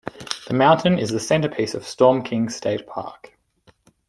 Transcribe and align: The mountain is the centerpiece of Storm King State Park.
The 0.47 0.55
mountain 0.55 0.97
is 0.97 1.11
the 1.11 1.19
centerpiece 1.19 1.75
of 1.75 1.85
Storm 1.85 2.23
King 2.23 2.49
State 2.49 2.87
Park. 2.87 3.37